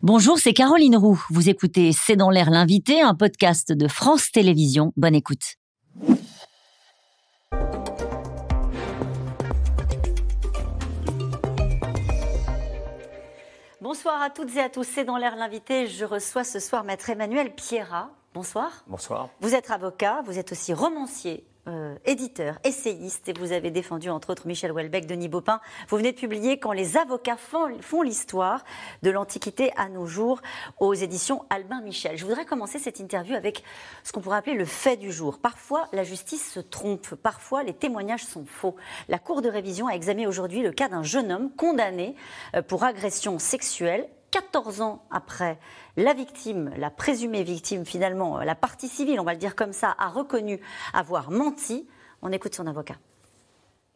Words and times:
Bonjour, 0.00 0.38
c'est 0.38 0.52
Caroline 0.52 0.94
Roux. 0.94 1.20
Vous 1.28 1.48
écoutez 1.48 1.90
C'est 1.90 2.14
dans 2.14 2.30
l'air 2.30 2.50
l'invité, 2.50 3.00
un 3.00 3.16
podcast 3.16 3.72
de 3.72 3.88
France 3.88 4.30
Télévisions. 4.30 4.92
Bonne 4.96 5.16
écoute. 5.16 5.56
Bonsoir 13.80 14.22
à 14.22 14.30
toutes 14.30 14.54
et 14.54 14.60
à 14.60 14.68
tous. 14.68 14.84
C'est 14.84 15.04
dans 15.04 15.16
l'air 15.16 15.34
l'invité. 15.34 15.88
Je 15.88 16.04
reçois 16.04 16.44
ce 16.44 16.60
soir 16.60 16.84
Maître 16.84 17.10
Emmanuel 17.10 17.52
Pierra. 17.52 18.12
Bonsoir. 18.34 18.84
Bonsoir. 18.86 19.30
Vous 19.40 19.56
êtes 19.56 19.72
avocat, 19.72 20.22
vous 20.24 20.38
êtes 20.38 20.52
aussi 20.52 20.72
romancier, 20.72 21.44
euh, 21.68 21.96
éditeur, 22.06 22.58
essayiste, 22.64 23.28
et 23.28 23.32
vous 23.32 23.52
avez 23.52 23.70
défendu 23.70 24.08
entre 24.08 24.30
autres 24.30 24.46
Michel 24.46 24.72
Houellebecq, 24.72 25.06
Denis 25.06 25.28
Baupin. 25.28 25.60
Vous 25.88 25.96
venez 25.98 26.12
de 26.12 26.16
publier 26.16 26.58
Quand 26.58 26.72
les 26.72 26.96
avocats 26.96 27.36
font, 27.36 27.68
font 27.80 28.02
l'histoire 28.02 28.64
de 29.02 29.10
l'Antiquité 29.10 29.70
à 29.76 29.88
nos 29.88 30.06
jours 30.06 30.40
aux 30.78 30.94
éditions 30.94 31.44
Albin 31.50 31.80
Michel. 31.82 32.16
Je 32.16 32.24
voudrais 32.24 32.46
commencer 32.46 32.78
cette 32.78 33.00
interview 33.00 33.34
avec 33.34 33.62
ce 34.02 34.12
qu'on 34.12 34.20
pourrait 34.20 34.38
appeler 34.38 34.56
le 34.56 34.64
fait 34.64 34.96
du 34.96 35.12
jour. 35.12 35.38
Parfois, 35.38 35.88
la 35.92 36.04
justice 36.04 36.52
se 36.52 36.60
trompe, 36.60 37.14
parfois 37.14 37.62
les 37.62 37.74
témoignages 37.74 38.24
sont 38.24 38.46
faux. 38.46 38.76
La 39.08 39.18
Cour 39.18 39.42
de 39.42 39.48
révision 39.48 39.88
a 39.88 39.92
examiné 39.92 40.26
aujourd'hui 40.26 40.62
le 40.62 40.72
cas 40.72 40.88
d'un 40.88 41.02
jeune 41.02 41.30
homme 41.30 41.50
condamné 41.54 42.14
euh, 42.56 42.62
pour 42.62 42.84
agression 42.84 43.38
sexuelle 43.38 44.08
14 44.30 44.82
ans 44.82 45.04
après, 45.10 45.58
la 45.96 46.12
victime, 46.12 46.70
la 46.76 46.90
présumée 46.90 47.42
victime 47.42 47.84
finalement, 47.84 48.38
la 48.38 48.54
partie 48.54 48.88
civile, 48.88 49.20
on 49.20 49.24
va 49.24 49.32
le 49.32 49.38
dire 49.38 49.56
comme 49.56 49.72
ça, 49.72 49.94
a 49.98 50.08
reconnu 50.08 50.60
avoir 50.92 51.30
menti. 51.30 51.88
On 52.20 52.32
écoute 52.32 52.54
son 52.54 52.66
avocat. 52.66 52.96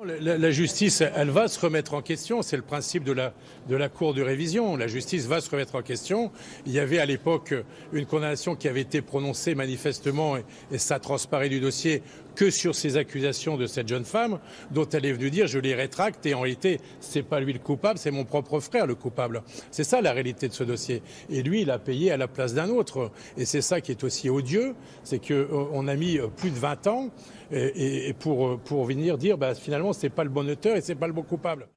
La, 0.04 0.50
justice, 0.50 1.00
elle 1.00 1.30
va 1.30 1.46
se 1.46 1.60
remettre 1.60 1.94
en 1.94 2.02
question. 2.02 2.42
C'est 2.42 2.56
le 2.56 2.62
principe 2.62 3.04
de 3.04 3.12
la, 3.12 3.32
de 3.68 3.76
la 3.76 3.88
Cour 3.88 4.14
de 4.14 4.22
révision. 4.22 4.76
La 4.76 4.88
justice 4.88 5.26
va 5.26 5.40
se 5.40 5.48
remettre 5.48 5.76
en 5.76 5.82
question. 5.82 6.32
Il 6.66 6.72
y 6.72 6.80
avait 6.80 6.98
à 6.98 7.06
l'époque 7.06 7.54
une 7.92 8.06
condamnation 8.06 8.56
qui 8.56 8.66
avait 8.66 8.80
été 8.80 9.00
prononcée 9.00 9.54
manifestement, 9.54 10.36
et, 10.36 10.78
ça 10.78 10.98
transparaît 10.98 11.48
du 11.48 11.60
dossier, 11.60 12.02
que 12.34 12.50
sur 12.50 12.74
ces 12.74 12.96
accusations 12.96 13.56
de 13.56 13.66
cette 13.66 13.86
jeune 13.86 14.04
femme, 14.04 14.40
dont 14.70 14.88
elle 14.88 15.04
est 15.04 15.12
venue 15.12 15.30
dire 15.30 15.46
je 15.46 15.58
les 15.58 15.74
rétracte 15.74 16.24
et 16.24 16.32
en 16.32 16.40
réalité 16.40 16.80
c'est 17.00 17.22
pas 17.22 17.40
lui 17.40 17.52
le 17.52 17.58
coupable, 17.58 17.98
c'est 17.98 18.10
mon 18.10 18.24
propre 18.24 18.58
frère 18.58 18.86
le 18.86 18.94
coupable. 18.94 19.42
C'est 19.70 19.84
ça 19.84 20.00
la 20.00 20.12
réalité 20.12 20.48
de 20.48 20.54
ce 20.54 20.64
dossier. 20.64 21.02
Et 21.30 21.42
lui 21.42 21.60
il 21.60 21.70
a 21.70 21.78
payé 21.78 22.10
à 22.10 22.16
la 22.16 22.28
place 22.28 22.54
d'un 22.54 22.70
autre. 22.70 23.10
Et 23.36 23.44
c'est 23.44 23.60
ça 23.60 23.82
qui 23.82 23.92
est 23.92 24.02
aussi 24.02 24.30
odieux, 24.30 24.74
c'est 25.04 25.20
qu'on 25.20 25.86
a 25.88 25.94
mis 25.94 26.18
plus 26.36 26.50
de 26.50 26.58
20 26.58 26.86
ans 26.86 27.10
et, 27.50 28.08
et 28.08 28.12
pour, 28.14 28.58
pour 28.60 28.86
venir 28.86 29.18
dire 29.18 29.36
bah, 29.36 29.54
finalement 29.54 29.91
c'est 29.92 30.10
pas 30.10 30.24
le 30.24 30.30
bon 30.30 30.48
auteur 30.48 30.76
et 30.76 30.80
c'est 30.80 30.94
pas 30.94 31.06
le 31.06 31.12
bon 31.12 31.22
coupable. 31.22 31.68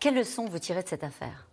Quelle 0.00 0.16
leçon 0.16 0.46
vous 0.46 0.58
tirez 0.58 0.82
de 0.82 0.88
cette 0.88 1.04
affaire? 1.04 1.46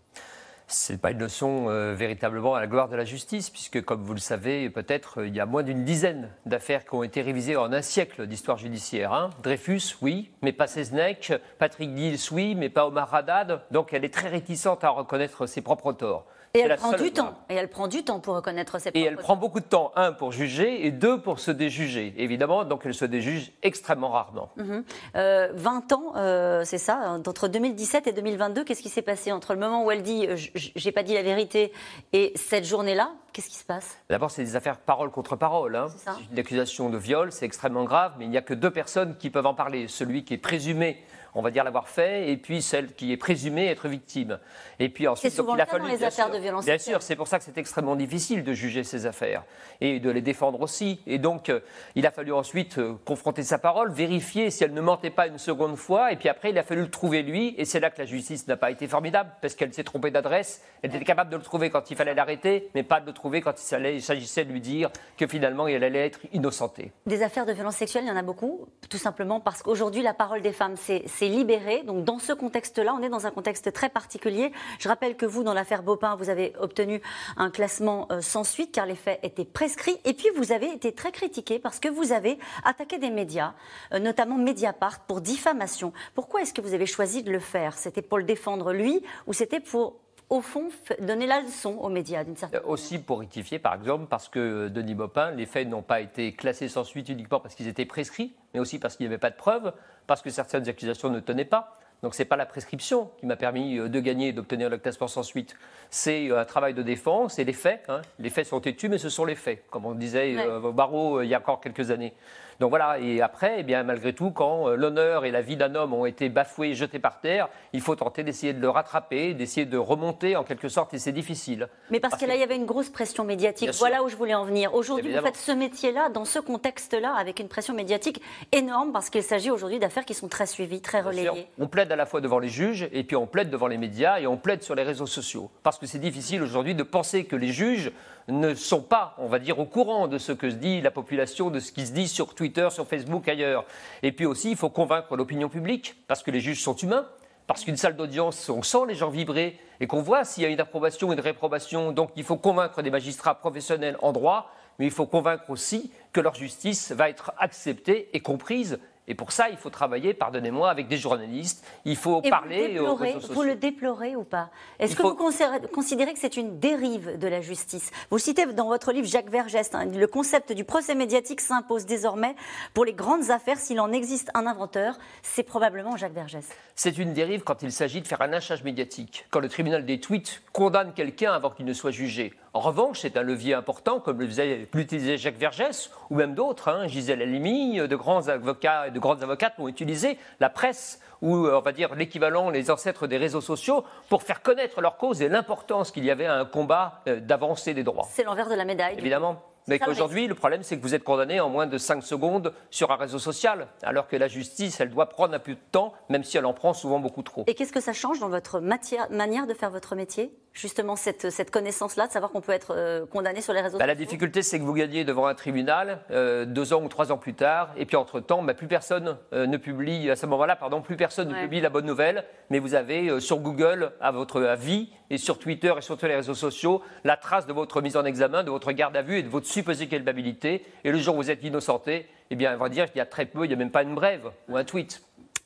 C'est 0.73 1.01
pas 1.01 1.11
une 1.11 1.19
leçon 1.19 1.65
euh, 1.67 1.93
véritablement 1.93 2.55
à 2.55 2.61
la 2.61 2.67
gloire 2.67 2.87
de 2.87 2.95
la 2.95 3.03
justice, 3.03 3.49
puisque, 3.49 3.83
comme 3.83 4.03
vous 4.03 4.13
le 4.13 4.21
savez, 4.21 4.69
peut-être 4.69 5.25
il 5.25 5.35
y 5.35 5.41
a 5.41 5.45
moins 5.45 5.63
d'une 5.63 5.83
dizaine 5.83 6.29
d'affaires 6.45 6.85
qui 6.85 6.95
ont 6.95 7.03
été 7.03 7.21
révisées 7.21 7.57
en 7.57 7.73
un 7.73 7.81
siècle 7.81 8.25
d'histoire 8.25 8.57
judiciaire. 8.57 9.11
Hein. 9.11 9.31
Dreyfus, 9.43 9.97
oui, 10.01 10.31
mais 10.41 10.53
pas 10.53 10.67
Seznec. 10.67 11.33
Patrick 11.59 11.95
Gilles, 11.95 12.19
oui, 12.31 12.55
mais 12.55 12.69
pas 12.69 12.87
Omar 12.87 13.13
Haddad. 13.13 13.63
Donc 13.71 13.91
elle 13.91 14.05
est 14.05 14.13
très 14.13 14.29
réticente 14.29 14.85
à 14.85 14.89
reconnaître 14.89 15.45
ses 15.45 15.61
propres 15.61 15.91
torts. 15.91 16.25
Et 16.53 16.59
elle 16.59 16.75
prend 16.75 16.91
du 16.93 17.11
temps. 17.11 17.33
Et 17.49 17.55
elle 17.55 17.69
prend 17.69 17.87
du 17.87 18.03
temps 18.03 18.19
pour 18.19 18.35
reconnaître 18.35 18.79
ses 18.79 18.89
Et 18.89 19.03
elle 19.03 19.17
prend 19.17 19.35
beaucoup 19.35 19.59
de 19.59 19.65
temps, 19.65 19.91
un, 19.95 20.11
pour 20.11 20.31
juger, 20.31 20.85
et 20.85 20.91
deux, 20.91 21.21
pour 21.21 21.39
se 21.39 21.51
déjuger. 21.51 22.13
Évidemment, 22.17 22.65
donc 22.65 22.81
elle 22.85 22.93
se 22.93 23.05
déjuge 23.05 23.51
extrêmement 23.63 24.09
rarement. 24.09 24.49
Mm 24.57 24.63
-hmm. 24.63 24.83
euh, 25.15 25.49
20 25.53 25.91
ans, 25.93 26.13
euh, 26.15 26.63
c'est 26.65 26.77
ça, 26.77 27.17
entre 27.27 27.47
2017 27.47 28.07
et 28.07 28.13
2022, 28.13 28.63
qu'est-ce 28.63 28.81
qui 28.81 28.89
s'est 28.89 29.01
passé 29.01 29.31
entre 29.31 29.53
le 29.53 29.59
moment 29.59 29.85
où 29.85 29.91
elle 29.91 30.03
dit 30.03 30.27
euh, 30.27 30.35
j'ai 30.55 30.91
pas 30.91 31.03
dit 31.03 31.13
la 31.13 31.23
vérité 31.23 31.71
et 32.13 32.33
cette 32.35 32.65
journée-là 32.65 33.11
Qu'est-ce 33.33 33.47
qui 33.47 33.55
se 33.55 33.63
passe? 33.63 33.97
D'abord, 34.09 34.29
c'est 34.29 34.43
des 34.43 34.57
affaires 34.57 34.77
parole 34.77 35.09
contre 35.09 35.37
parole. 35.37 35.77
Hein. 35.77 35.87
C'est 36.03 36.31
une 36.31 36.39
accusation 36.39 36.89
de 36.89 36.97
viol, 36.97 37.31
c'est 37.31 37.45
extrêmement 37.45 37.85
grave, 37.85 38.11
mais 38.17 38.25
il 38.25 38.29
n'y 38.29 38.37
a 38.37 38.41
que 38.41 38.53
deux 38.53 38.71
personnes 38.71 39.15
qui 39.17 39.29
peuvent 39.29 39.45
en 39.45 39.53
parler. 39.53 39.87
Celui 39.87 40.25
qui 40.25 40.33
est 40.33 40.37
présumé 40.37 41.01
on 41.35 41.41
va 41.41 41.51
dire 41.51 41.63
l'avoir 41.63 41.87
fait, 41.87 42.29
et 42.29 42.37
puis 42.37 42.61
celle 42.61 42.93
qui 42.93 43.11
est 43.11 43.17
présumée 43.17 43.67
être 43.67 43.87
victime. 43.87 44.39
Et 44.79 44.89
puis 44.89 45.07
ensuite, 45.07 45.31
c'est 45.31 45.37
souvent 45.37 45.53
donc, 45.53 45.59
il 45.59 45.61
a 45.61 45.65
fallu, 45.65 45.83
dans 45.83 45.89
les 45.89 46.03
affaires 46.03 46.25
sûr, 46.25 46.35
de 46.35 46.39
violence 46.39 46.65
Bien 46.65 46.77
sûr, 46.77 47.01
c'est 47.01 47.15
pour 47.15 47.27
ça 47.27 47.39
que 47.39 47.45
c'est 47.45 47.57
extrêmement 47.57 47.95
difficile 47.95 48.43
de 48.43 48.53
juger 48.53 48.83
ces 48.83 49.05
affaires 49.05 49.43
et 49.79 49.99
de 49.99 50.09
les 50.09 50.21
défendre 50.21 50.61
aussi. 50.61 51.01
Et 51.07 51.17
donc, 51.17 51.49
euh, 51.49 51.59
il 51.95 52.05
a 52.05 52.11
fallu 52.11 52.33
ensuite 52.33 52.77
euh, 52.77 52.95
confronter 53.05 53.43
sa 53.43 53.57
parole, 53.57 53.91
vérifier 53.91 54.49
si 54.51 54.63
elle 54.63 54.73
ne 54.73 54.81
mentait 54.81 55.09
pas 55.09 55.27
une 55.27 55.37
seconde 55.37 55.75
fois, 55.75 56.11
et 56.11 56.15
puis 56.15 56.29
après, 56.29 56.51
il 56.51 56.57
a 56.57 56.63
fallu 56.63 56.81
le 56.81 56.89
trouver 56.89 57.23
lui, 57.23 57.55
et 57.57 57.65
c'est 57.65 57.79
là 57.79 57.89
que 57.89 57.99
la 57.99 58.05
justice 58.05 58.47
n'a 58.47 58.57
pas 58.57 58.71
été 58.71 58.87
formidable, 58.87 59.31
parce 59.41 59.55
qu'elle 59.55 59.73
s'est 59.73 59.83
trompée 59.83 60.11
d'adresse. 60.11 60.61
Elle 60.81 60.95
était 60.95 61.05
capable 61.05 61.29
de 61.29 61.37
le 61.37 61.43
trouver 61.43 61.69
quand 61.69 61.89
il 61.91 61.97
fallait 61.97 62.13
l'arrêter, 62.13 62.69
mais 62.75 62.83
pas 62.83 62.99
de 62.99 63.05
le 63.05 63.13
trouver 63.13 63.41
quand 63.41 63.53
il 63.59 64.01
s'agissait 64.01 64.45
de 64.45 64.51
lui 64.51 64.61
dire 64.61 64.89
que 65.17 65.27
finalement, 65.27 65.67
elle 65.67 65.83
allait 65.83 66.05
être 66.05 66.19
innocentée. 66.33 66.91
Des 67.05 67.23
affaires 67.23 67.45
de 67.45 67.53
violence 67.53 67.75
sexuelle, 67.75 68.03
il 68.05 68.09
y 68.09 68.11
en 68.11 68.17
a 68.17 68.23
beaucoup, 68.23 68.67
tout 68.89 68.97
simplement 68.97 69.39
parce 69.39 69.61
qu'aujourd'hui, 69.63 70.01
la 70.01 70.13
parole 70.13 70.41
des 70.41 70.51
femmes 70.51 70.75
s'est 71.21 71.27
libérée. 71.27 71.83
Donc, 71.83 72.03
dans 72.03 72.17
ce 72.17 72.33
contexte-là, 72.33 72.95
on 72.97 73.03
est 73.03 73.09
dans 73.09 73.27
un 73.27 73.31
contexte 73.31 73.71
très 73.71 73.89
particulier. 73.89 74.51
Je 74.79 74.87
rappelle 74.87 75.15
que 75.15 75.27
vous, 75.27 75.43
dans 75.43 75.53
l'affaire 75.53 75.83
Baupin, 75.83 76.15
vous 76.15 76.31
avez 76.31 76.53
obtenu 76.59 76.99
un 77.37 77.51
classement 77.51 78.07
euh, 78.11 78.21
sans 78.21 78.43
suite 78.43 78.71
car 78.71 78.87
les 78.87 78.95
faits 78.95 79.19
étaient 79.21 79.45
prescrits. 79.45 79.97
Et 80.03 80.13
puis, 80.13 80.29
vous 80.35 80.51
avez 80.51 80.73
été 80.73 80.93
très 80.93 81.11
critiqué 81.11 81.59
parce 81.59 81.79
que 81.79 81.89
vous 81.89 82.11
avez 82.11 82.39
attaqué 82.63 82.97
des 82.97 83.11
médias, 83.11 83.53
euh, 83.93 83.99
notamment 83.99 84.37
Mediapart, 84.37 85.01
pour 85.01 85.21
diffamation. 85.21 85.93
Pourquoi 86.15 86.41
est-ce 86.41 86.55
que 86.55 86.61
vous 86.61 86.73
avez 86.73 86.87
choisi 86.87 87.21
de 87.21 87.31
le 87.31 87.39
faire? 87.39 87.77
C'était 87.77 88.01
pour 88.01 88.17
le 88.17 88.23
défendre 88.23 88.73
lui 88.73 89.03
ou 89.27 89.33
c'était 89.33 89.59
pour 89.59 90.00
au 90.31 90.39
fond, 90.39 90.69
donner 90.99 91.27
la 91.27 91.41
leçon 91.41 91.77
aux 91.81 91.89
médias 91.89 92.23
d'une 92.23 92.37
certaine 92.37 92.61
manière. 92.61 92.71
Aussi 92.71 92.99
pour 92.99 93.19
rectifier, 93.19 93.59
par 93.59 93.75
exemple, 93.75 94.05
parce 94.09 94.29
que 94.29 94.69
Denis 94.69 94.95
Baupin, 94.95 95.31
les 95.31 95.45
faits 95.45 95.67
n'ont 95.67 95.81
pas 95.81 95.99
été 95.99 96.31
classés 96.31 96.69
sans 96.69 96.85
suite 96.85 97.09
uniquement 97.09 97.41
parce 97.41 97.53
qu'ils 97.53 97.67
étaient 97.67 97.85
prescrits, 97.85 98.33
mais 98.53 98.61
aussi 98.61 98.79
parce 98.79 98.95
qu'il 98.95 99.05
n'y 99.05 99.09
avait 99.09 99.19
pas 99.19 99.29
de 99.29 99.35
preuves, 99.35 99.73
parce 100.07 100.21
que 100.21 100.29
certaines 100.29 100.69
accusations 100.69 101.09
ne 101.09 101.19
tenaient 101.19 101.43
pas. 101.43 101.77
Donc 102.01 102.15
ce 102.15 102.21
n'est 102.21 102.27
pas 102.27 102.37
la 102.37 102.45
prescription 102.45 103.11
qui 103.19 103.25
m'a 103.25 103.35
permis 103.35 103.77
de 103.77 103.99
gagner 103.99 104.29
et 104.29 104.33
d'obtenir 104.33 104.69
le 104.69 104.77
classement 104.77 105.07
sans 105.07 105.21
suite. 105.21 105.55
C'est 105.89 106.31
un 106.31 106.45
travail 106.45 106.73
de 106.73 106.81
défense 106.81 107.37
et 107.37 107.43
les 107.43 107.53
faits. 107.53 107.83
Hein. 107.89 108.01
Les 108.17 108.29
faits 108.29 108.47
sont 108.47 108.59
têtus, 108.61 108.89
mais 108.89 108.97
ce 108.97 109.09
sont 109.09 109.25
les 109.25 109.35
faits, 109.35 109.65
comme 109.69 109.85
on 109.85 109.93
disait 109.93 110.35
ouais. 110.35 110.45
euh, 110.47 110.61
au 110.61 110.71
barreau 110.71 111.19
euh, 111.19 111.25
il 111.25 111.29
y 111.29 111.35
a 111.35 111.39
encore 111.39 111.59
quelques 111.59 111.91
années. 111.91 112.13
Donc 112.59 112.69
voilà, 112.69 112.99
et 112.99 113.21
après, 113.21 113.55
eh 113.59 113.63
bien, 113.63 113.83
malgré 113.83 114.13
tout, 114.13 114.31
quand 114.31 114.67
euh, 114.67 114.75
l'honneur 114.75 115.25
et 115.25 115.31
la 115.31 115.41
vie 115.41 115.57
d'un 115.57 115.75
homme 115.75 115.93
ont 115.93 116.05
été 116.05 116.29
bafoués 116.29 116.69
et 116.69 116.75
jetés 116.75 116.99
par 116.99 117.19
terre, 117.19 117.49
il 117.73 117.81
faut 117.81 117.95
tenter 117.95 118.23
d'essayer 118.23 118.53
de 118.53 118.61
le 118.61 118.69
rattraper, 118.69 119.33
d'essayer 119.33 119.65
de 119.65 119.77
remonter 119.77 120.35
en 120.35 120.43
quelque 120.43 120.69
sorte, 120.69 120.93
et 120.93 120.99
c'est 120.99 121.11
difficile. 121.11 121.67
Mais 121.89 121.99
parce, 121.99 122.11
parce 122.11 122.23
que 122.23 122.27
là, 122.27 122.35
il 122.35 122.39
y 122.39 122.43
avait 122.43 122.55
une 122.55 122.65
grosse 122.65 122.89
pression 122.89 123.23
médiatique. 123.23 123.69
Bien 123.69 123.77
voilà 123.79 123.97
sûr. 123.97 124.05
où 124.05 124.09
je 124.09 124.15
voulais 124.15 124.35
en 124.35 124.45
venir. 124.45 124.73
Aujourd'hui, 124.73 125.13
vous 125.13 125.21
faites 125.21 125.37
ce 125.37 125.51
métier-là, 125.51 126.09
dans 126.09 126.25
ce 126.25 126.39
contexte-là, 126.39 127.13
avec 127.13 127.39
une 127.39 127.47
pression 127.47 127.73
médiatique 127.73 128.21
énorme, 128.51 128.91
parce 128.91 129.09
qu'il 129.09 129.23
s'agit 129.23 129.51
aujourd'hui 129.51 129.79
d'affaires 129.79 130.05
qui 130.05 130.13
sont 130.13 130.27
très 130.27 130.45
suivies, 130.45 130.81
très 130.81 131.01
relayées. 131.01 131.47
On 131.59 131.67
plaide 131.67 131.91
à 131.91 131.95
la 131.95 132.05
fois 132.05 132.21
devant 132.21 132.39
les 132.39 132.49
juges, 132.49 132.87
et 132.91 133.03
puis 133.03 133.15
on 133.15 133.27
plaide 133.27 133.49
devant 133.49 133.67
les 133.67 133.77
médias, 133.77 134.19
et 134.19 134.27
on 134.27 134.37
plaide 134.37 134.63
sur 134.63 134.75
les 134.75 134.83
réseaux 134.83 135.07
sociaux. 135.07 135.49
Parce 135.63 135.77
que 135.77 135.85
c'est 135.85 135.99
difficile 135.99 136.43
aujourd'hui 136.43 136.75
de 136.75 136.83
penser 136.83 137.25
que 137.25 137.35
les 137.35 137.51
juges 137.51 137.91
ne 138.27 138.53
sont 138.53 138.81
pas, 138.81 139.15
on 139.17 139.27
va 139.27 139.39
dire, 139.39 139.59
au 139.59 139.65
courant 139.65 140.07
de 140.07 140.17
ce 140.17 140.31
que 140.31 140.49
se 140.49 140.55
dit 140.55 140.81
la 140.81 140.91
population, 140.91 141.49
de 141.49 141.59
ce 141.59 141.71
qui 141.71 141.85
se 141.85 141.91
dit 141.91 142.07
sur 142.07 142.35
Twitter, 142.35 142.67
sur 142.69 142.87
Facebook, 142.87 143.27
ailleurs. 143.27 143.65
Et 144.03 144.11
puis 144.11 144.25
aussi, 144.25 144.51
il 144.51 144.57
faut 144.57 144.69
convaincre 144.69 145.15
l'opinion 145.15 145.49
publique, 145.49 145.95
parce 146.07 146.23
que 146.23 146.31
les 146.31 146.39
juges 146.39 146.61
sont 146.61 146.75
humains, 146.75 147.07
parce 147.47 147.65
qu'une 147.65 147.77
salle 147.77 147.95
d'audience, 147.95 148.49
on 148.49 148.63
sent 148.63 148.85
les 148.87 148.95
gens 148.95 149.09
vibrer 149.09 149.59
et 149.79 149.87
qu'on 149.87 150.01
voit 150.01 150.23
s'il 150.23 150.43
y 150.43 150.45
a 150.45 150.49
une 150.49 150.61
approbation 150.61 151.09
ou 151.09 151.13
une 151.13 151.19
réprobation. 151.19 151.91
Donc 151.91 152.11
il 152.15 152.23
faut 152.23 152.37
convaincre 152.37 152.81
des 152.81 152.91
magistrats 152.91 153.35
professionnels 153.35 153.97
en 154.01 154.13
droit, 154.13 154.51
mais 154.79 154.85
il 154.85 154.91
faut 154.91 155.05
convaincre 155.05 155.49
aussi 155.49 155.91
que 156.13 156.21
leur 156.21 156.35
justice 156.35 156.91
va 156.91 157.09
être 157.09 157.33
acceptée 157.37 158.09
et 158.13 158.21
comprise 158.21 158.79
et 159.07 159.15
pour 159.15 159.31
ça, 159.31 159.49
il 159.49 159.57
faut 159.57 159.71
travailler, 159.71 160.13
pardonnez-moi, 160.13 160.69
avec 160.69 160.87
des 160.87 160.97
journalistes. 160.97 161.65
Il 161.85 161.95
faut 161.95 162.21
Et 162.23 162.29
parler 162.29 162.77
vous, 162.77 162.85
aux 162.85 162.95
réseaux 162.95 163.33
vous 163.33 163.41
le 163.41 163.55
déplorez 163.55 164.15
ou 164.15 164.23
pas 164.23 164.49
Est-ce 164.79 164.95
que 164.95 165.01
faut... 165.01 165.15
vous 165.15 165.67
considérez 165.73 166.13
que 166.13 166.19
c'est 166.19 166.37
une 166.37 166.59
dérive 166.59 167.17
de 167.17 167.27
la 167.27 167.41
justice 167.41 167.91
Vous 168.11 168.19
citez 168.19 168.45
dans 168.45 168.67
votre 168.67 168.91
livre 168.91 169.07
Jacques 169.07 169.29
Vergès, 169.29 169.73
hein, 169.73 169.85
le 169.85 170.07
concept 170.07 170.53
du 170.53 170.63
procès 170.63 170.93
médiatique 170.93 171.41
s'impose 171.41 171.85
désormais 171.85 172.35
pour 172.75 172.85
les 172.85 172.93
grandes 172.93 173.31
affaires. 173.31 173.57
S'il 173.57 173.79
en 173.79 173.91
existe 173.91 174.29
un 174.35 174.45
inventeur, 174.45 174.99
c'est 175.23 175.43
probablement 175.43 175.97
Jacques 175.97 176.13
Vergès. 176.13 176.47
C'est 176.75 176.97
une 176.97 177.13
dérive 177.13 177.41
quand 177.41 177.63
il 177.63 177.71
s'agit 177.71 178.01
de 178.01 178.07
faire 178.07 178.21
un 178.21 178.27
lynchage 178.27 178.63
médiatique. 178.63 179.25
Quand 179.31 179.39
le 179.39 179.49
tribunal 179.49 179.83
des 179.83 179.99
tweets 179.99 180.41
condamne 180.53 180.93
quelqu'un 180.93 181.33
avant 181.33 181.49
qu'il 181.49 181.65
ne 181.65 181.73
soit 181.73 181.91
jugé. 181.91 182.33
En 182.53 182.59
revanche, 182.59 182.99
c'est 183.01 183.15
un 183.15 183.23
levier 183.23 183.53
important, 183.53 184.01
comme 184.01 184.21
l'utilisait 184.21 185.17
Jacques 185.17 185.37
Vergès, 185.37 185.89
ou 186.09 186.15
même 186.15 186.35
d'autres, 186.35 186.67
hein, 186.67 186.85
Gisèle 186.87 187.21
Halimi, 187.21 187.77
de 187.77 187.95
grands 187.95 188.27
avocats 188.27 188.89
et 188.91 188.93
de 188.93 188.99
grandes 188.99 189.23
avocates 189.23 189.53
ont 189.57 189.67
utilisé 189.67 190.17
la 190.39 190.49
presse 190.49 190.99
ou 191.21 191.47
on 191.47 191.61
va 191.61 191.71
dire 191.71 191.95
l'équivalent, 191.95 192.49
les 192.49 192.71
ancêtres 192.71 193.07
des 193.07 193.17
réseaux 193.17 193.41
sociaux, 193.41 193.83
pour 194.09 194.23
faire 194.23 194.41
connaître 194.41 194.81
leur 194.81 194.97
cause 194.97 195.21
et 195.21 195.29
l'importance 195.29 195.91
qu'il 195.91 196.03
y 196.03 196.11
avait 196.11 196.25
à 196.25 196.35
un 196.35 196.45
combat 196.45 197.03
d'avancée 197.05 197.73
des 197.73 197.83
droits. 197.83 198.07
C'est 198.09 198.23
l'envers 198.23 198.49
de 198.49 198.55
la 198.55 198.65
médaille. 198.65 198.97
Évidemment. 198.97 199.41
Mais 199.67 199.77
qu'aujourd'hui, 199.77 200.25
le 200.25 200.33
problème, 200.33 200.63
c'est 200.63 200.77
que 200.77 200.81
vous 200.81 200.95
êtes 200.95 201.03
condamné 201.03 201.39
en 201.39 201.47
moins 201.47 201.67
de 201.67 201.77
5 201.77 202.03
secondes 202.03 202.51
sur 202.71 202.91
un 202.91 202.95
réseau 202.95 203.19
social, 203.19 203.67
alors 203.83 204.07
que 204.07 204.15
la 204.15 204.27
justice, 204.27 204.81
elle 204.81 204.89
doit 204.89 205.07
prendre 205.07 205.35
un 205.35 205.39
peu 205.39 205.53
de 205.53 205.59
temps, 205.71 205.93
même 206.09 206.23
si 206.23 206.37
elle 206.37 206.47
en 206.47 206.53
prend 206.53 206.73
souvent 206.73 206.99
beaucoup 206.99 207.21
trop. 207.21 207.43
Et 207.45 207.53
qu'est-ce 207.53 207.71
que 207.71 207.79
ça 207.79 207.93
change 207.93 208.19
dans 208.19 208.29
votre 208.29 208.59
matière, 208.59 209.09
manière 209.11 209.45
de 209.45 209.53
faire 209.53 209.69
votre 209.69 209.95
métier? 209.95 210.35
Justement 210.53 210.95
cette, 210.95 211.29
cette 211.29 211.51
connaissance-là, 211.51 212.07
de 212.07 212.11
savoir 212.11 212.31
qu'on 212.31 212.41
peut 212.41 212.51
être 212.51 212.73
euh, 212.75 213.05
condamné 213.05 213.41
sur 213.41 213.53
les 213.53 213.61
réseaux 213.61 213.77
bah, 213.77 213.85
sociaux 213.85 213.87
La 213.87 213.95
difficulté, 213.95 214.41
c'est 214.41 214.59
que 214.59 214.63
vous 214.63 214.73
gagnez 214.73 215.03
devant 215.03 215.27
un 215.27 215.35
tribunal 215.35 215.99
euh, 216.11 216.45
deux 216.45 216.73
ans 216.73 216.83
ou 216.83 216.87
trois 216.87 217.11
ans 217.11 217.17
plus 217.17 217.33
tard, 217.33 217.71
et 217.77 217.85
puis 217.85 217.95
entre-temps, 217.95 218.43
bah, 218.43 218.53
plus 218.53 218.67
personne 218.67 219.17
euh, 219.33 219.47
ne 219.47 219.57
publie, 219.57 220.09
à 220.09 220.15
ce 220.15 220.25
moment-là, 220.25 220.55
pardon, 220.55 220.81
plus 220.81 220.97
personne 220.97 221.29
ne 221.29 221.35
publie 221.35 221.61
la 221.61 221.69
bonne 221.69 221.85
nouvelle, 221.85 222.25
mais 222.49 222.59
vous 222.59 222.73
avez 222.73 223.19
sur 223.19 223.39
Google, 223.39 223.91
à 224.01 224.11
votre 224.11 224.41
avis, 224.43 224.89
et 225.09 225.17
sur 225.17 225.39
Twitter 225.39 225.73
et 225.77 225.81
sur 225.81 225.97
tous 225.97 226.05
les 226.05 226.15
réseaux 226.15 226.35
sociaux, 226.35 226.81
la 227.03 227.17
trace 227.17 227.45
de 227.45 227.53
votre 227.53 227.81
mise 227.81 227.97
en 227.97 228.05
examen, 228.05 228.43
de 228.43 228.49
votre 228.49 228.71
garde 228.71 228.95
à 228.95 229.01
vue 229.01 229.17
et 229.17 229.23
de 229.23 229.29
votre 229.29 229.47
supposée 229.47 229.87
culpabilité. 229.87 230.65
Et 230.83 230.91
le 230.91 230.97
jour 230.97 231.15
où 231.15 231.17
vous 231.17 231.31
êtes 231.31 231.43
innocenté, 231.43 232.07
eh 232.29 232.35
bien, 232.35 232.55
on 232.55 232.57
va 232.57 232.69
dire 232.69 232.85
qu'il 232.87 232.97
y 232.97 233.01
a 233.01 233.05
très 233.05 233.25
peu, 233.25 233.43
il 233.43 233.49
n'y 233.49 233.53
a 233.53 233.57
même 233.57 233.71
pas 233.71 233.83
une 233.83 233.93
brève 233.93 234.31
ou 234.47 234.55
un 234.55 234.63
tweet. 234.63 235.01